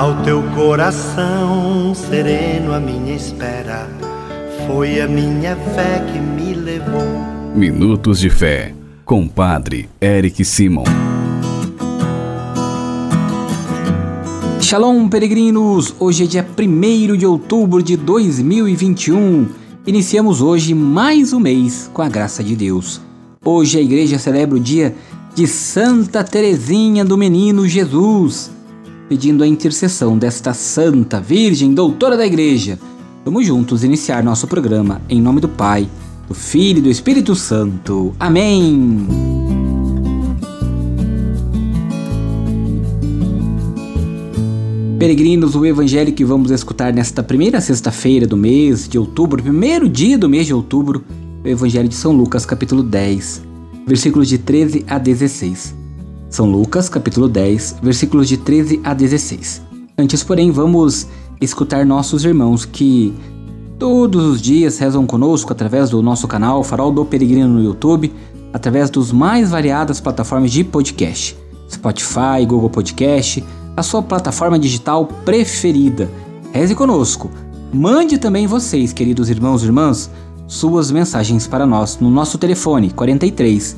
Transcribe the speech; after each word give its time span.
Ao 0.00 0.22
teu 0.22 0.42
coração 0.54 1.94
sereno, 1.94 2.72
a 2.72 2.80
minha 2.80 3.14
espera 3.14 3.86
foi 4.66 4.98
a 4.98 5.06
minha 5.06 5.54
fé 5.54 6.02
que 6.10 6.18
me 6.18 6.54
levou. 6.54 7.04
Minutos 7.54 8.18
de 8.18 8.30
Fé, 8.30 8.74
com 9.04 9.28
Padre 9.28 9.90
Eric 10.00 10.42
Simon. 10.42 10.84
Shalom, 14.62 15.06
peregrinos! 15.06 15.94
Hoje 16.00 16.24
é 16.24 16.26
dia 16.26 16.48
1 16.58 17.18
de 17.18 17.26
outubro 17.26 17.82
de 17.82 17.94
2021. 17.98 19.48
Iniciamos 19.86 20.40
hoje 20.40 20.72
mais 20.72 21.34
um 21.34 21.40
mês 21.40 21.90
com 21.92 22.00
a 22.00 22.08
graça 22.08 22.42
de 22.42 22.56
Deus. 22.56 23.02
Hoje 23.44 23.76
a 23.78 23.82
igreja 23.82 24.18
celebra 24.18 24.56
o 24.56 24.60
dia 24.60 24.94
de 25.34 25.46
Santa 25.46 26.24
Teresinha 26.24 27.04
do 27.04 27.18
Menino 27.18 27.68
Jesus, 27.68 28.50
pedindo 29.10 29.42
a 29.42 29.46
intercessão 29.46 30.16
desta 30.16 30.54
Santa 30.54 31.20
Virgem, 31.20 31.74
doutora 31.74 32.16
da 32.16 32.24
igreja. 32.24 32.78
Vamos 33.24 33.44
juntos 33.44 33.82
iniciar 33.82 34.22
nosso 34.22 34.46
programa 34.46 35.02
em 35.08 35.20
nome 35.20 35.40
do 35.40 35.48
Pai, 35.48 35.88
do 36.28 36.32
Filho 36.32 36.78
e 36.78 36.82
do 36.82 36.88
Espírito 36.88 37.34
Santo. 37.34 38.14
Amém! 38.20 39.04
Peregrinos, 44.96 45.56
o 45.56 45.66
evangelho 45.66 46.12
que 46.12 46.24
vamos 46.24 46.52
escutar 46.52 46.92
nesta 46.92 47.20
primeira 47.20 47.60
sexta-feira 47.60 48.28
do 48.28 48.36
mês 48.36 48.88
de 48.88 48.96
outubro, 48.96 49.42
primeiro 49.42 49.88
dia 49.88 50.16
do 50.16 50.28
mês 50.28 50.46
de 50.46 50.54
outubro, 50.54 51.04
é 51.42 51.48
o 51.48 51.50
evangelho 51.50 51.88
de 51.88 51.96
São 51.96 52.12
Lucas, 52.12 52.46
capítulo 52.46 52.84
10, 52.84 53.42
versículos 53.88 54.28
de 54.28 54.38
13 54.38 54.84
a 54.86 54.98
16. 54.98 55.79
São 56.30 56.48
Lucas, 56.48 56.88
capítulo 56.88 57.28
10, 57.28 57.78
versículos 57.82 58.28
de 58.28 58.36
13 58.36 58.80
a 58.84 58.94
16. 58.94 59.62
Antes, 59.98 60.22
porém, 60.22 60.52
vamos 60.52 61.08
escutar 61.40 61.84
nossos 61.84 62.24
irmãos 62.24 62.64
que 62.64 63.12
todos 63.80 64.24
os 64.24 64.40
dias 64.40 64.78
rezam 64.78 65.04
conosco 65.04 65.52
através 65.52 65.90
do 65.90 66.00
nosso 66.00 66.28
canal 66.28 66.62
Farol 66.62 66.92
do 66.92 67.04
Peregrino 67.04 67.48
no 67.48 67.60
YouTube, 67.60 68.12
através 68.52 68.88
dos 68.90 69.10
mais 69.10 69.50
variadas 69.50 70.00
plataformas 70.00 70.52
de 70.52 70.62
podcast, 70.62 71.36
Spotify, 71.68 72.46
Google 72.46 72.70
Podcast, 72.70 73.44
a 73.76 73.82
sua 73.82 74.00
plataforma 74.00 74.56
digital 74.56 75.06
preferida. 75.24 76.08
Reze 76.52 76.76
conosco. 76.76 77.28
Mande 77.72 78.18
também 78.18 78.46
vocês, 78.46 78.92
queridos 78.92 79.28
irmãos 79.30 79.62
e 79.62 79.66
irmãs, 79.66 80.08
suas 80.46 80.92
mensagens 80.92 81.48
para 81.48 81.66
nós 81.66 81.98
no 82.00 82.08
nosso 82.08 82.38
telefone 82.38 82.92
43 82.92 83.76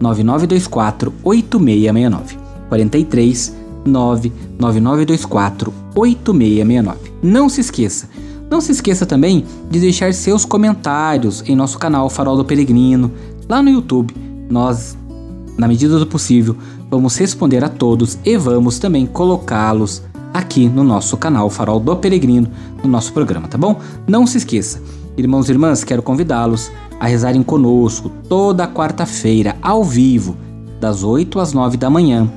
99924 0.00 1.12
8669. 1.22 2.38
43 2.68 3.56
99924 3.86 5.72
8669. 5.94 7.12
Não 7.22 7.48
se 7.48 7.60
esqueça. 7.60 8.08
Não 8.50 8.60
se 8.60 8.72
esqueça 8.72 9.04
também 9.04 9.44
de 9.70 9.80
deixar 9.80 10.12
seus 10.14 10.44
comentários 10.44 11.42
em 11.46 11.56
nosso 11.56 11.78
canal 11.78 12.08
Farol 12.08 12.36
do 12.36 12.44
Peregrino, 12.44 13.10
lá 13.48 13.60
no 13.60 13.70
YouTube. 13.70 14.14
Nós, 14.48 14.96
na 15.58 15.66
medida 15.66 15.98
do 15.98 16.06
possível, 16.06 16.56
vamos 16.88 17.16
responder 17.16 17.64
a 17.64 17.68
todos 17.68 18.18
e 18.24 18.36
vamos 18.36 18.78
também 18.78 19.04
colocá-los 19.04 20.02
aqui 20.32 20.68
no 20.68 20.84
nosso 20.84 21.16
canal 21.16 21.50
Farol 21.50 21.80
do 21.80 21.96
Peregrino, 21.96 22.48
no 22.82 22.88
nosso 22.88 23.12
programa, 23.12 23.48
tá 23.48 23.58
bom? 23.58 23.80
Não 24.06 24.26
se 24.26 24.38
esqueça. 24.38 24.80
Irmãos 25.16 25.48
e 25.48 25.52
irmãs, 25.52 25.82
quero 25.82 26.02
convidá-los 26.02 26.70
a 26.98 27.06
rezarem 27.06 27.42
conosco 27.42 28.10
toda 28.28 28.66
quarta-feira, 28.66 29.56
ao 29.60 29.84
vivo, 29.84 30.36
das 30.80 31.02
8 31.02 31.40
às 31.40 31.52
9 31.52 31.76
da 31.76 31.90
manhã, 31.90 32.30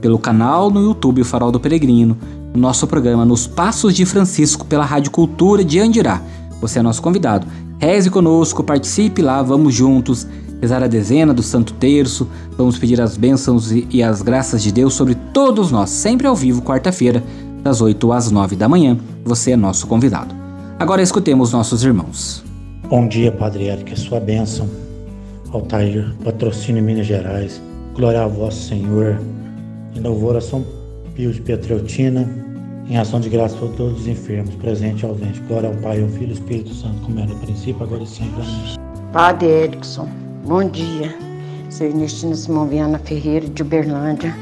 pelo 0.00 0.18
canal 0.18 0.70
no 0.70 0.82
YouTube 0.82 1.22
O 1.22 1.24
Farol 1.24 1.52
do 1.52 1.60
Peregrino, 1.60 2.16
no 2.54 2.60
nosso 2.60 2.86
programa 2.86 3.24
Nos 3.24 3.46
Passos 3.46 3.94
de 3.94 4.04
Francisco 4.04 4.64
pela 4.64 4.84
Rádio 4.84 5.10
Cultura 5.10 5.64
de 5.64 5.78
Andirá. 5.78 6.20
Você 6.60 6.78
é 6.78 6.82
nosso 6.82 7.02
convidado. 7.02 7.46
Reze 7.78 8.10
conosco, 8.10 8.62
participe 8.62 9.22
lá, 9.22 9.42
vamos 9.42 9.74
juntos 9.74 10.26
rezar 10.60 10.82
a 10.82 10.86
dezena 10.86 11.32
do 11.32 11.42
Santo 11.42 11.72
Terço, 11.74 12.28
vamos 12.56 12.78
pedir 12.78 13.00
as 13.00 13.16
bênçãos 13.16 13.72
e 13.72 14.02
as 14.02 14.20
graças 14.20 14.62
de 14.62 14.70
Deus 14.70 14.94
sobre 14.94 15.14
todos 15.32 15.70
nós, 15.72 15.90
sempre 15.90 16.26
ao 16.26 16.36
vivo, 16.36 16.62
quarta-feira, 16.62 17.24
das 17.62 17.80
8 17.80 18.12
às 18.12 18.30
9 18.30 18.56
da 18.56 18.68
manhã. 18.68 18.98
Você 19.24 19.52
é 19.52 19.56
nosso 19.56 19.86
convidado. 19.86 20.34
Agora 20.78 21.02
escutemos 21.02 21.52
nossos 21.52 21.82
irmãos. 21.82 22.49
Bom 22.90 23.06
dia, 23.06 23.30
Padre 23.30 23.68
Eric, 23.68 23.96
sua 23.96 24.18
bênção. 24.18 24.68
Altair, 25.52 26.12
patrocínio 26.24 26.82
Minas 26.82 27.06
Gerais. 27.06 27.62
Glória 27.94 28.24
a 28.24 28.26
vós, 28.26 28.52
Senhor. 28.52 29.16
Em 29.94 30.00
louvor 30.00 30.36
a 30.36 30.40
São 30.40 30.66
Pio 31.14 31.32
de 31.32 31.40
Petreutina, 31.40 32.28
em 32.88 32.96
ação 32.96 33.20
de 33.20 33.28
graça 33.28 33.56
por 33.58 33.68
todos 33.76 34.00
os 34.00 34.08
enfermos, 34.08 34.56
presente 34.56 35.04
e 35.04 35.06
ausente. 35.06 35.38
Glória 35.42 35.68
ao 35.68 35.76
Pai, 35.76 36.02
ao 36.02 36.08
Filho 36.08 36.24
e 36.24 36.30
ao 36.30 36.32
Espírito 36.32 36.74
Santo, 36.74 37.00
como 37.02 37.20
era 37.20 37.28
no 37.28 37.38
princípio, 37.38 37.80
agora 37.80 38.02
e 38.02 38.06
sempre. 38.08 38.42
Amém. 38.42 38.76
Padre 39.12 39.46
Erickson, 39.46 40.08
bom 40.44 40.68
dia. 40.68 41.14
Sou 41.70 41.86
Ernestina 41.86 42.34
Simão 42.34 42.66
Viana 42.66 42.98
Ferreira, 42.98 43.46
de 43.46 43.62
Uberlândia. 43.62 44.34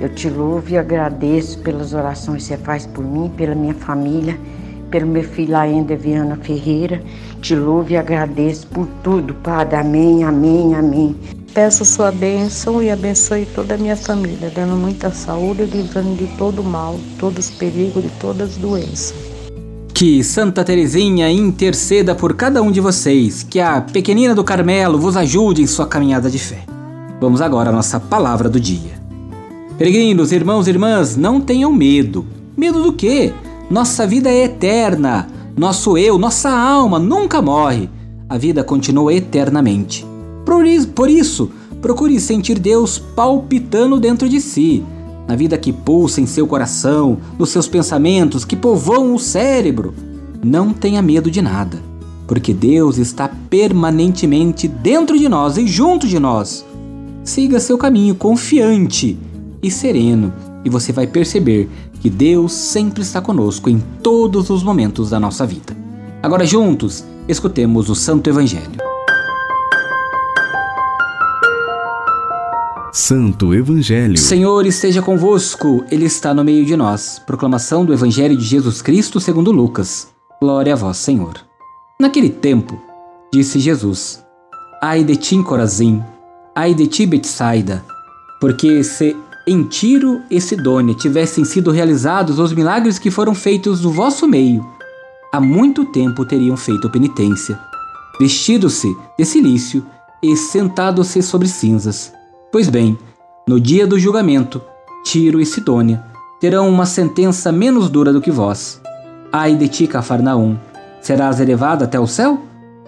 Eu 0.00 0.08
te 0.14 0.30
louvo 0.30 0.70
e 0.70 0.78
agradeço 0.78 1.58
pelas 1.58 1.92
orações 1.92 2.44
que 2.44 2.54
você 2.54 2.56
faz 2.56 2.86
por 2.86 3.04
mim, 3.04 3.28
pela 3.36 3.56
minha 3.56 3.74
família, 3.74 4.38
pelo 4.90 5.06
meu 5.06 5.22
filho 5.22 5.56
ainda 5.56 5.96
Viana 5.96 6.36
Ferreira. 6.36 7.02
Te 7.40 7.54
louvo 7.54 7.92
e 7.92 7.96
agradeço 7.96 8.66
por 8.66 8.86
tudo, 9.02 9.34
Padre. 9.34 9.76
Amém, 9.76 10.24
amém, 10.24 10.74
amém. 10.74 11.16
Peço 11.54 11.84
sua 11.84 12.12
bênção 12.12 12.82
e 12.82 12.90
abençoe 12.90 13.46
toda 13.54 13.74
a 13.74 13.78
minha 13.78 13.96
família, 13.96 14.52
dando 14.54 14.76
muita 14.76 15.10
saúde, 15.10 15.64
livrando 15.64 16.14
de 16.14 16.26
todo 16.36 16.62
mal, 16.62 16.98
todos 17.18 17.48
os 17.48 17.54
perigos, 17.56 18.02
de 18.02 18.10
todas 18.20 18.50
as 18.50 18.56
doenças. 18.56 19.14
Que 19.92 20.22
Santa 20.22 20.62
Teresinha 20.64 21.30
interceda 21.30 22.14
por 22.14 22.34
cada 22.34 22.62
um 22.62 22.70
de 22.70 22.80
vocês, 22.80 23.42
que 23.42 23.58
a 23.58 23.80
pequenina 23.80 24.34
do 24.34 24.44
Carmelo 24.44 24.98
vos 24.98 25.16
ajude 25.16 25.62
em 25.62 25.66
sua 25.66 25.86
caminhada 25.86 26.30
de 26.30 26.38
fé. 26.38 26.64
Vamos 27.20 27.40
agora 27.40 27.70
à 27.70 27.72
nossa 27.72 27.98
palavra 27.98 28.48
do 28.48 28.60
dia. 28.60 29.00
Peregrinos, 29.76 30.30
irmãos 30.30 30.66
e 30.66 30.70
irmãs, 30.70 31.16
não 31.16 31.40
tenham 31.40 31.72
medo. 31.72 32.24
Medo 32.56 32.82
do 32.82 32.92
quê? 32.92 33.32
Nossa 33.70 34.04
vida 34.04 34.28
é 34.28 34.46
eterna. 34.46 35.28
Nosso 35.56 35.96
eu, 35.96 36.18
nossa 36.18 36.50
alma 36.50 36.98
nunca 36.98 37.40
morre. 37.40 37.88
A 38.28 38.36
vida 38.36 38.64
continua 38.64 39.14
eternamente. 39.14 40.04
Por 40.44 41.08
isso, 41.08 41.50
procure 41.80 42.18
sentir 42.18 42.58
Deus 42.58 42.98
palpitando 42.98 44.00
dentro 44.00 44.28
de 44.28 44.40
si, 44.40 44.84
na 45.28 45.36
vida 45.36 45.56
que 45.56 45.72
pulsa 45.72 46.20
em 46.20 46.26
seu 46.26 46.48
coração, 46.48 47.18
nos 47.38 47.50
seus 47.50 47.68
pensamentos 47.68 48.44
que 48.44 48.56
povoam 48.56 49.14
o 49.14 49.20
cérebro. 49.20 49.94
Não 50.42 50.72
tenha 50.72 51.00
medo 51.00 51.30
de 51.30 51.40
nada, 51.40 51.78
porque 52.26 52.52
Deus 52.52 52.98
está 52.98 53.30
permanentemente 53.48 54.66
dentro 54.66 55.16
de 55.16 55.28
nós 55.28 55.56
e 55.56 55.68
junto 55.68 56.08
de 56.08 56.18
nós. 56.18 56.66
Siga 57.22 57.60
seu 57.60 57.78
caminho 57.78 58.16
confiante 58.16 59.16
e 59.62 59.70
sereno, 59.70 60.32
e 60.64 60.70
você 60.70 60.92
vai 60.92 61.06
perceber 61.06 61.68
que 62.00 62.08
Deus 62.08 62.52
sempre 62.52 63.02
está 63.02 63.20
conosco 63.20 63.68
em 63.68 63.78
todos 64.02 64.48
os 64.50 64.62
momentos 64.62 65.10
da 65.10 65.20
nossa 65.20 65.46
vida. 65.46 65.76
Agora, 66.22 66.46
juntos, 66.46 67.04
escutemos 67.28 67.88
o 67.90 67.94
Santo 67.94 68.28
Evangelho. 68.28 68.80
Santo 72.92 73.54
Evangelho. 73.54 74.16
Senhor 74.18 74.66
esteja 74.66 75.00
convosco, 75.00 75.84
Ele 75.90 76.06
está 76.06 76.34
no 76.34 76.42
meio 76.42 76.64
de 76.64 76.76
nós. 76.76 77.20
Proclamação 77.24 77.84
do 77.84 77.92
Evangelho 77.92 78.36
de 78.36 78.44
Jesus 78.44 78.82
Cristo 78.82 79.20
segundo 79.20 79.52
Lucas. 79.52 80.08
Glória 80.40 80.72
a 80.72 80.76
vós, 80.76 80.96
Senhor. 80.96 81.34
Naquele 82.00 82.30
tempo, 82.30 82.80
disse 83.32 83.60
Jesus: 83.60 84.24
Ai 84.82 85.04
de 85.04 85.16
ti, 85.16 85.40
Corazim, 85.42 86.02
ai 86.54 86.74
de 86.74 86.86
ti, 86.86 87.06
Betsaida, 87.06 87.84
porque 88.40 88.82
se 88.82 89.16
em 89.46 89.64
Tiro 89.64 90.22
e 90.30 90.40
Sidônia 90.40 90.94
tivessem 90.94 91.44
sido 91.44 91.70
realizados 91.70 92.38
os 92.38 92.52
milagres 92.52 92.98
que 92.98 93.10
foram 93.10 93.34
feitos 93.34 93.82
no 93.82 93.90
vosso 93.90 94.28
meio, 94.28 94.66
há 95.32 95.40
muito 95.40 95.84
tempo 95.86 96.24
teriam 96.24 96.56
feito 96.56 96.90
penitência, 96.90 97.58
vestido-se 98.18 98.94
de 99.18 99.24
silício 99.24 99.84
e 100.22 100.36
sentado-se 100.36 101.22
sobre 101.22 101.48
cinzas. 101.48 102.12
Pois 102.52 102.68
bem, 102.68 102.98
no 103.48 103.58
dia 103.58 103.86
do 103.86 103.98
julgamento, 103.98 104.60
Tiro 105.04 105.40
e 105.40 105.46
Sidônia 105.46 106.04
terão 106.40 106.68
uma 106.68 106.86
sentença 106.86 107.50
menos 107.50 107.88
dura 107.88 108.12
do 108.12 108.20
que 108.20 108.30
vós. 108.30 108.80
Ai 109.32 109.54
de 109.54 109.68
ti, 109.68 109.86
Cafarnaum, 109.86 110.56
serás 111.00 111.40
elevada 111.40 111.84
até 111.84 111.98
o 111.98 112.06
céu? 112.06 112.40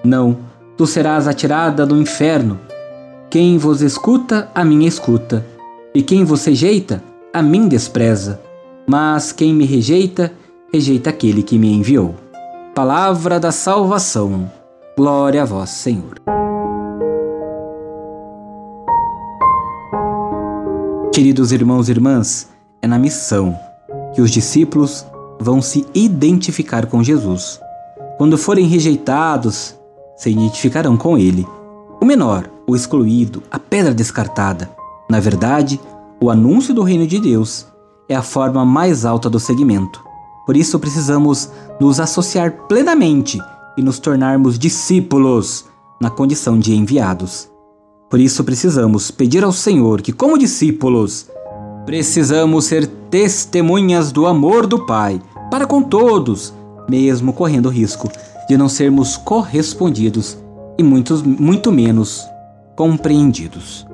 Não, 0.05 0.39
tu 0.77 0.87
serás 0.87 1.27
atirada 1.27 1.87
no 1.87 2.01
inferno. 2.01 2.59
Quem 3.31 3.57
vos 3.57 3.81
escuta, 3.81 4.51
a 4.55 4.65
mim 4.65 4.85
escuta, 4.85 5.47
e 5.95 6.03
quem 6.03 6.25
vos 6.25 6.45
rejeita, 6.45 7.03
a 7.33 7.43
mim 7.43 7.69
despreza. 7.69 8.41
Mas 8.87 9.31
quem 9.31 9.55
me 9.55 9.65
rejeita, 9.65 10.33
rejeita 10.73 11.11
aquele 11.11 11.43
que 11.43 11.59
me 11.59 11.73
enviou. 11.73 12.15
Palavra 12.75 13.39
da 13.39 13.53
salvação. 13.53 14.51
Glória 14.97 15.43
a 15.43 15.45
vós, 15.45 15.71
Senhor. 15.71 16.21
Queridos 21.13 21.53
irmãos 21.53 21.89
e 21.89 21.93
irmãs, 21.93 22.49
é 22.81 22.87
na 22.87 22.99
missão, 22.99 23.55
que 24.15 24.23
os 24.23 24.31
discípulos 24.31 25.07
vão 25.39 25.61
se 25.61 25.87
identificar 25.95 26.87
com 26.87 27.03
Jesus. 27.03 27.61
Quando 28.17 28.39
forem 28.39 28.67
rejeitados, 28.67 29.77
se 30.17 30.31
identificarão 30.31 30.97
com 30.97 31.19
ele. 31.19 31.47
O 32.01 32.05
menor, 32.05 32.49
o 32.67 32.75
excluído, 32.75 33.43
a 33.51 33.59
pedra 33.59 33.93
descartada. 33.93 34.82
Na 35.13 35.21
verdade, 35.21 35.79
o 36.23 36.31
anúncio 36.31 36.73
do 36.73 36.83
reino 36.83 37.07
de 37.07 37.21
Deus 37.21 37.67
é 38.09 38.15
a 38.15 38.23
forma 38.23 38.65
mais 38.65 39.05
alta 39.05 39.29
do 39.29 39.39
segmento. 39.39 40.03
Por 40.47 40.57
isso 40.57 40.79
precisamos 40.79 41.51
nos 41.79 42.01
associar 42.01 42.67
plenamente 42.67 43.39
e 43.77 43.83
nos 43.83 43.99
tornarmos 43.99 44.59
discípulos 44.59 45.67
na 46.01 46.09
condição 46.09 46.59
de 46.59 46.75
enviados. 46.75 47.51
Por 48.09 48.21
isso 48.21 48.43
precisamos 48.43 49.11
pedir 49.11 49.45
ao 49.45 49.53
Senhor 49.53 50.01
que, 50.01 50.15
como 50.15 50.39
discípulos, 50.39 51.29
precisamos 51.85 52.65
ser 52.65 52.87
testemunhas 53.11 54.11
do 54.13 54.27
amor 54.27 54.67
do 54.67 54.87
Pai 54.87 55.21
para 55.51 55.67
com 55.67 55.83
todos, 55.83 56.55
mesmo 56.89 57.35
correndo 57.35 57.67
o 57.67 57.71
risco 57.71 58.09
de 58.49 58.57
não 58.57 58.67
sermos 58.67 59.19
correspondidos 59.19 60.39
e 60.79 60.83
muitos, 60.83 61.21
muito 61.23 61.71
menos 61.71 62.25
compreendidos. 62.75 63.92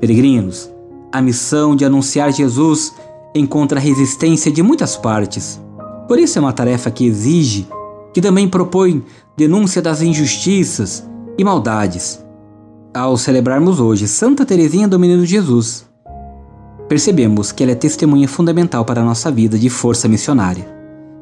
Peregrinos, 0.00 0.70
a 1.12 1.20
missão 1.20 1.76
de 1.76 1.84
anunciar 1.84 2.32
Jesus 2.32 2.94
encontra 3.34 3.78
resistência 3.78 4.50
de 4.50 4.62
muitas 4.62 4.96
partes. 4.96 5.60
Por 6.08 6.18
isso 6.18 6.38
é 6.38 6.40
uma 6.40 6.54
tarefa 6.54 6.90
que 6.90 7.06
exige, 7.06 7.68
que 8.14 8.20
também 8.20 8.48
propõe 8.48 9.04
denúncia 9.36 9.82
das 9.82 10.00
injustiças 10.00 11.06
e 11.36 11.44
maldades. 11.44 12.24
Ao 12.94 13.16
celebrarmos 13.16 13.78
hoje 13.78 14.08
Santa 14.08 14.46
Teresinha 14.46 14.88
do 14.88 14.98
Menino 14.98 15.24
Jesus, 15.24 15.84
percebemos 16.88 17.52
que 17.52 17.62
ela 17.62 17.72
é 17.72 17.76
testemunha 17.76 18.26
fundamental 18.26 18.84
para 18.84 19.02
a 19.02 19.04
nossa 19.04 19.30
vida 19.30 19.58
de 19.58 19.68
força 19.68 20.08
missionária. 20.08 20.66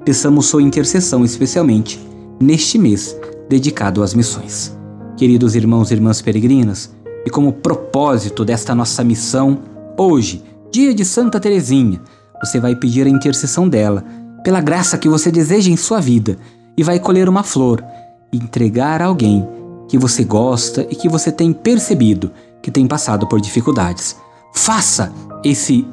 Peçamos 0.04 0.46
sua 0.46 0.62
intercessão 0.62 1.24
especialmente 1.24 2.00
neste 2.40 2.78
mês 2.78 3.14
dedicado 3.48 4.02
às 4.02 4.14
missões. 4.14 4.78
Queridos 5.16 5.56
irmãos 5.56 5.90
e 5.90 5.94
irmãs 5.94 6.22
peregrinas, 6.22 6.90
e 7.28 7.30
como 7.30 7.52
propósito 7.52 8.42
desta 8.42 8.74
nossa 8.74 9.04
missão, 9.04 9.58
hoje, 9.98 10.42
dia 10.72 10.94
de 10.94 11.04
Santa 11.04 11.38
Teresinha, 11.38 12.00
você 12.42 12.58
vai 12.58 12.74
pedir 12.74 13.06
a 13.06 13.10
intercessão 13.10 13.68
dela, 13.68 14.02
pela 14.42 14.62
graça 14.62 14.96
que 14.96 15.10
você 15.10 15.30
deseja 15.30 15.70
em 15.70 15.76
sua 15.76 16.00
vida, 16.00 16.38
e 16.74 16.82
vai 16.82 16.98
colher 16.98 17.28
uma 17.28 17.42
flor 17.42 17.84
e 18.32 18.38
entregar 18.38 19.02
a 19.02 19.04
alguém 19.04 19.46
que 19.88 19.98
você 19.98 20.24
gosta 20.24 20.86
e 20.88 20.96
que 20.96 21.06
você 21.06 21.30
tem 21.30 21.52
percebido 21.52 22.30
que 22.62 22.70
tem 22.70 22.86
passado 22.86 23.26
por 23.26 23.42
dificuldades. 23.42 24.16
Faça 24.54 25.12
esse 25.44 25.86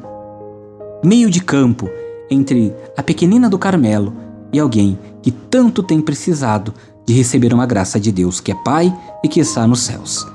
meio 1.03 1.29
de 1.29 1.41
campo 1.41 1.89
entre 2.31 2.73
a 2.95 3.03
pequenina 3.03 3.49
do 3.49 3.59
Carmelo 3.59 4.13
e 4.53 4.59
alguém 4.59 4.97
que 5.21 5.31
tanto 5.31 5.83
tem 5.83 5.99
precisado 5.99 6.73
de 7.05 7.13
receber 7.13 7.53
uma 7.53 7.65
graça 7.65 7.99
de 7.99 8.09
Deus, 8.09 8.39
que 8.39 8.53
é 8.53 8.55
Pai 8.63 8.95
e 9.21 9.27
que 9.27 9.41
está 9.41 9.67
nos 9.67 9.81
céus. 9.81 10.34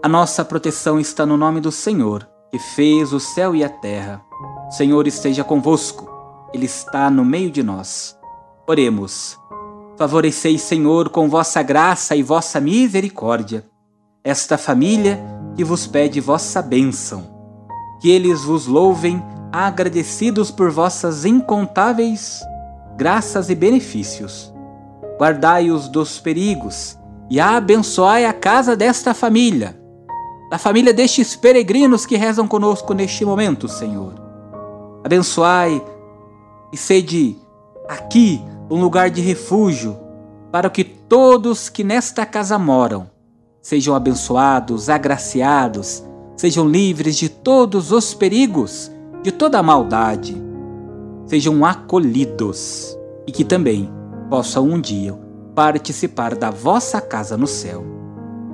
A 0.00 0.08
nossa 0.08 0.44
proteção 0.44 1.00
está 1.00 1.26
no 1.26 1.36
nome 1.36 1.60
do 1.60 1.72
Senhor, 1.72 2.24
que 2.52 2.58
fez 2.60 3.12
o 3.12 3.18
céu 3.18 3.56
e 3.56 3.64
a 3.64 3.68
terra. 3.68 4.22
O 4.68 4.70
Senhor 4.70 5.08
esteja 5.08 5.42
convosco, 5.42 6.08
Ele 6.54 6.66
está 6.66 7.10
no 7.10 7.24
meio 7.24 7.50
de 7.50 7.64
nós. 7.64 8.16
Oremos. 8.64 9.36
Favoreceis, 9.96 10.62
Senhor, 10.62 11.08
com 11.08 11.28
vossa 11.28 11.64
graça 11.64 12.14
e 12.14 12.22
vossa 12.22 12.60
misericórdia, 12.60 13.66
esta 14.22 14.56
família 14.56 15.20
que 15.56 15.64
vos 15.64 15.84
pede 15.84 16.20
vossa 16.20 16.62
bênção. 16.62 17.26
Que 18.00 18.08
eles 18.08 18.44
vos 18.44 18.68
louvem, 18.68 19.20
agradecidos 19.50 20.48
por 20.48 20.70
vossas 20.70 21.24
incontáveis 21.24 22.40
graças 22.96 23.50
e 23.50 23.54
benefícios. 23.54 24.52
Guardai-os 25.18 25.88
dos 25.88 26.20
perigos 26.20 26.96
e 27.28 27.40
abençoai 27.40 28.24
a 28.24 28.32
casa 28.32 28.76
desta 28.76 29.12
família 29.12 29.77
da 30.50 30.56
família 30.56 30.94
destes 30.94 31.36
peregrinos 31.36 32.06
que 32.06 32.16
rezam 32.16 32.48
conosco 32.48 32.94
neste 32.94 33.24
momento, 33.24 33.68
Senhor. 33.68 34.14
Abençoai 35.04 35.82
e 36.72 36.76
sede 36.76 37.36
aqui 37.88 38.42
um 38.70 38.80
lugar 38.80 39.10
de 39.10 39.20
refúgio 39.20 39.96
para 40.50 40.70
que 40.70 40.84
todos 40.84 41.68
que 41.68 41.84
nesta 41.84 42.24
casa 42.24 42.58
moram 42.58 43.10
sejam 43.60 43.94
abençoados, 43.94 44.88
agraciados, 44.88 46.02
sejam 46.36 46.66
livres 46.66 47.16
de 47.16 47.28
todos 47.28 47.92
os 47.92 48.14
perigos, 48.14 48.90
de 49.22 49.30
toda 49.30 49.58
a 49.58 49.62
maldade, 49.62 50.34
sejam 51.26 51.64
acolhidos 51.64 52.96
e 53.26 53.32
que 53.32 53.44
também 53.44 53.90
possam 54.30 54.64
um 54.64 54.80
dia 54.80 55.12
participar 55.54 56.34
da 56.34 56.50
vossa 56.50 57.00
casa 57.00 57.36
no 57.36 57.46
céu. 57.46 57.84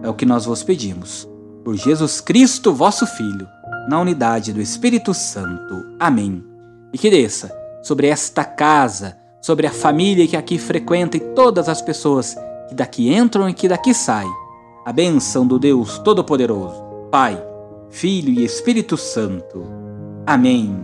É 0.03 0.09
o 0.09 0.15
que 0.15 0.27
nós 0.27 0.45
vos 0.47 0.65
pedimos 0.65 1.33
por 1.65 1.75
Jesus 1.77 2.21
Cristo, 2.21 2.75
vosso 2.75 3.07
Filho, 3.07 3.49
na 3.89 3.99
unidade 3.99 4.53
do 4.53 4.61
Espírito 4.61 5.15
Santo. 5.15 5.83
Amém. 5.99 6.45
E 6.93 6.99
que 6.99 7.09
desça 7.09 7.51
sobre 7.83 8.07
esta 8.07 8.45
casa, 8.45 9.17
sobre 9.41 9.67
a 9.67 9.73
família 9.73 10.29
que 10.29 10.37
aqui 10.37 10.59
frequenta 10.59 11.17
e 11.17 11.21
todas 11.21 11.69
as 11.69 11.81
pessoas 11.81 12.37
que 12.69 12.75
daqui 12.75 13.13
entram 13.13 13.49
e 13.49 13.55
que 13.55 13.67
daqui 13.67 13.95
saem, 13.95 14.31
a 14.85 14.93
bênção 14.93 15.47
do 15.47 15.59
Deus 15.59 15.99
Todo-Poderoso, 15.99 16.85
Pai, 17.11 17.43
Filho 17.89 18.31
e 18.31 18.45
Espírito 18.45 18.99
Santo. 18.99 19.65
Amém. 20.27 20.77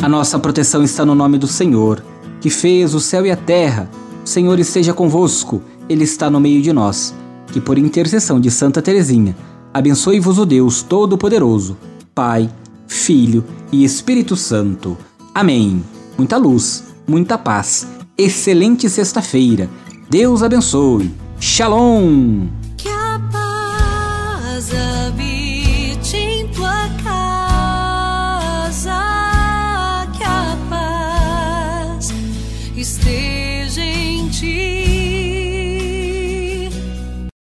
A 0.00 0.08
nossa 0.08 0.38
proteção 0.38 0.84
está 0.84 1.04
no 1.04 1.16
nome 1.16 1.36
do 1.36 1.48
Senhor, 1.48 2.04
que 2.40 2.48
fez 2.48 2.94
o 2.94 3.00
céu 3.00 3.26
e 3.26 3.30
a 3.32 3.36
terra. 3.36 3.90
O 4.24 4.28
Senhor 4.28 4.58
esteja 4.60 4.92
convosco 4.92 5.62
ele 5.88 6.04
está 6.04 6.30
no 6.30 6.40
meio 6.40 6.62
de 6.62 6.72
nós. 6.72 7.14
Que 7.52 7.60
por 7.60 7.78
intercessão 7.78 8.40
de 8.40 8.50
Santa 8.50 8.82
Teresinha, 8.82 9.36
abençoe-vos 9.72 10.38
o 10.38 10.44
Deus 10.44 10.82
Todo-Poderoso, 10.82 11.76
Pai, 12.14 12.50
Filho 12.86 13.44
e 13.70 13.84
Espírito 13.84 14.36
Santo. 14.36 14.96
Amém. 15.34 15.82
Muita 16.18 16.36
luz, 16.36 16.84
muita 17.06 17.38
paz. 17.38 17.86
Excelente 18.18 18.88
sexta-feira. 18.88 19.68
Deus 20.10 20.42
abençoe. 20.42 21.12
Shalom! 21.38 22.65